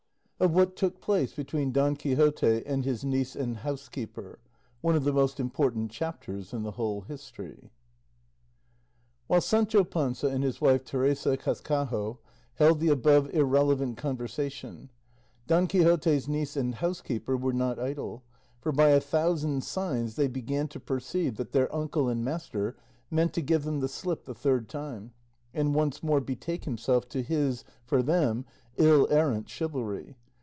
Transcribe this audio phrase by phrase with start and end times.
[0.41, 4.39] OF WHAT TOOK PLACE BETWEEN DON QUIXOTE AND HIS NIECE AND HOUSEKEEPER;
[4.81, 7.69] ONE OF THE MOST IMPORTANT CHAPTERS IN THE WHOLE HISTORY
[9.27, 12.17] While Sancho Panza and his wife, Teresa Cascajo,
[12.55, 14.89] held the above irrelevant conversation,
[15.45, 18.23] Don Quixote's niece and housekeeper were not idle,
[18.61, 22.75] for by a thousand signs they began to perceive that their uncle and master
[23.11, 25.13] meant to give them the slip the third time,
[25.53, 28.43] and once more betake himself to his, for them,
[28.77, 30.15] ill errant chivalry.